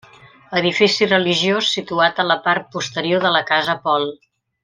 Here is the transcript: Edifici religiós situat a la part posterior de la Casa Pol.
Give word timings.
Edifici 0.59 1.07
religiós 1.09 1.67
situat 1.75 2.23
a 2.23 2.27
la 2.31 2.39
part 2.47 2.73
posterior 2.77 3.23
de 3.27 3.35
la 3.37 3.45
Casa 3.53 3.79
Pol. 3.87 4.09